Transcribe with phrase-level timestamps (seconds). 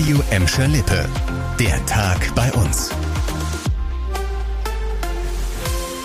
[0.00, 1.06] Radio Emscher Lippe.
[1.58, 2.90] Der Tag bei uns.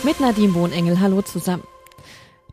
[0.03, 1.63] Mit Nadine Bohnengel, hallo zusammen.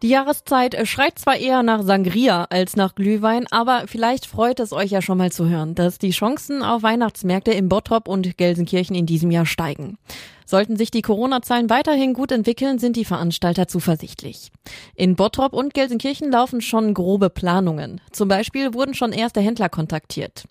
[0.02, 4.92] Die Jahreszeit schreit zwar eher nach Sangria als nach Glühwein, aber vielleicht freut es euch
[4.92, 9.06] ja schon mal zu hören, dass die Chancen auf Weihnachtsmärkte in Bottrop und Gelsenkirchen in
[9.06, 9.98] diesem Jahr steigen.
[10.46, 14.50] Sollten sich die Corona-Zahlen weiterhin gut entwickeln, sind die Veranstalter zuversichtlich.
[14.94, 18.00] In Bottrop und Gelsenkirchen laufen schon grobe Planungen.
[18.10, 20.44] Zum Beispiel wurden schon erste Händler kontaktiert.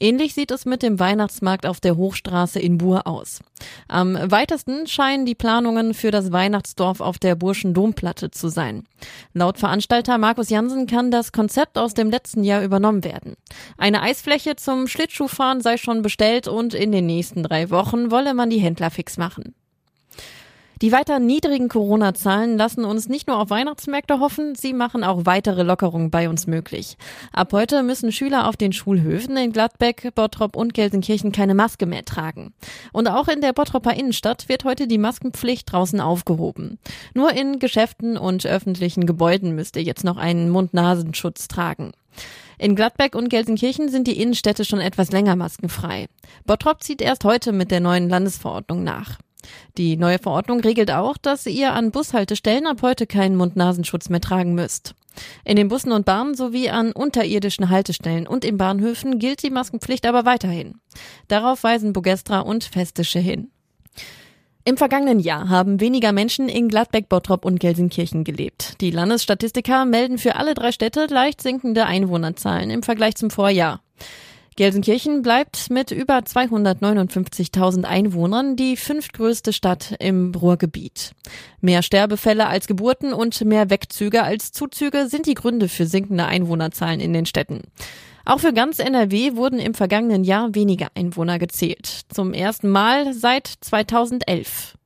[0.00, 3.40] Ähnlich sieht es mit dem Weihnachtsmarkt auf der Hochstraße in Buhr aus.
[3.88, 8.84] Am weitesten scheinen die Planungen für das Weihnachtsdorf auf der Burschen Domplatte zu sein.
[9.32, 13.34] Laut Veranstalter Markus Jansen kann das Konzept aus dem letzten Jahr übernommen werden.
[13.76, 18.50] Eine Eisfläche zum Schlittschuhfahren sei schon bestellt und in den nächsten drei Wochen wolle man
[18.50, 19.43] die Händler fix machen.
[20.82, 25.62] Die weiter niedrigen Corona-Zahlen lassen uns nicht nur auf Weihnachtsmärkte hoffen, sie machen auch weitere
[25.62, 26.96] Lockerungen bei uns möglich.
[27.32, 32.04] Ab heute müssen Schüler auf den Schulhöfen in Gladbeck, Bottrop und Gelsenkirchen keine Maske mehr
[32.04, 32.52] tragen.
[32.92, 36.78] Und auch in der Bottroper Innenstadt wird heute die Maskenpflicht draußen aufgehoben.
[37.14, 41.92] Nur in Geschäften und öffentlichen Gebäuden müsst ihr jetzt noch einen Mund-Nasenschutz tragen.
[42.58, 46.06] In Gladbeck und Gelsenkirchen sind die Innenstädte schon etwas länger maskenfrei.
[46.46, 49.18] Bottrop zieht erst heute mit der neuen Landesverordnung nach.
[49.76, 54.54] Die neue Verordnung regelt auch, dass ihr an Bushaltestellen ab heute keinen Mund-Nasenschutz mehr tragen
[54.54, 54.94] müsst.
[55.44, 60.06] In den Bussen und Bahnen sowie an unterirdischen Haltestellen und in Bahnhöfen gilt die Maskenpflicht
[60.06, 60.80] aber weiterhin.
[61.28, 63.50] Darauf weisen Bogestra und Festische hin.
[64.66, 68.80] Im vergangenen Jahr haben weniger Menschen in Gladbeck, Bottrop und Gelsenkirchen gelebt.
[68.80, 73.82] Die Landesstatistiker melden für alle drei Städte leicht sinkende Einwohnerzahlen im Vergleich zum Vorjahr.
[74.56, 81.12] Gelsenkirchen bleibt mit über 259.000 Einwohnern die fünftgrößte Stadt im Ruhrgebiet.
[81.60, 87.00] Mehr Sterbefälle als Geburten und mehr Wegzüge als Zuzüge sind die Gründe für sinkende Einwohnerzahlen
[87.00, 87.62] in den Städten.
[88.24, 92.02] Auch für ganz NRW wurden im vergangenen Jahr weniger Einwohner gezählt.
[92.08, 94.76] Zum ersten Mal seit 2011.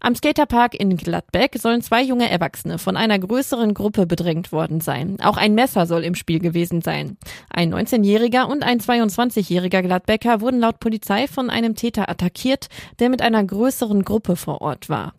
[0.00, 5.16] Am Skaterpark in Gladbeck sollen zwei junge Erwachsene von einer größeren Gruppe bedrängt worden sein.
[5.20, 7.16] Auch ein Messer soll im Spiel gewesen sein.
[7.50, 12.68] Ein 19-jähriger und ein 22-jähriger Gladbecker wurden laut Polizei von einem Täter attackiert,
[13.00, 15.14] der mit einer größeren Gruppe vor Ort war.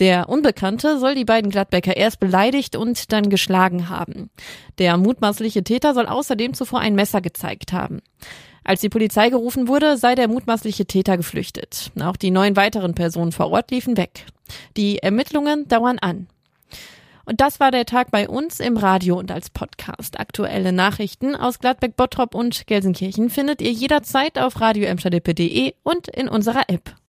[0.00, 4.30] Der Unbekannte soll die beiden Gladbecker erst beleidigt und dann geschlagen haben.
[4.78, 8.00] Der mutmaßliche Täter soll außerdem zuvor ein Messer gezeigt haben.
[8.64, 11.92] Als die Polizei gerufen wurde, sei der mutmaßliche Täter geflüchtet.
[12.00, 14.24] Auch die neun weiteren Personen vor Ort liefen weg.
[14.76, 16.26] Die Ermittlungen dauern an.
[17.26, 20.20] Und das war der Tag bei uns im Radio und als Podcast.
[20.20, 24.90] Aktuelle Nachrichten aus Gladbeck, Bottrop und Gelsenkirchen findet ihr jederzeit auf radio
[25.82, 26.94] und in unserer App.